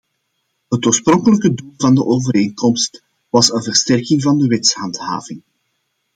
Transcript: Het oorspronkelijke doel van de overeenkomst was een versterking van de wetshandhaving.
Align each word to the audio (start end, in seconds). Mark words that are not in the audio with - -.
Het 0.67 0.85
oorspronkelijke 0.85 1.53
doel 1.53 1.73
van 1.77 1.95
de 1.95 2.05
overeenkomst 2.05 3.03
was 3.29 3.49
een 3.51 3.63
versterking 3.63 4.21
van 4.21 4.37
de 4.37 4.47
wetshandhaving. 4.47 5.41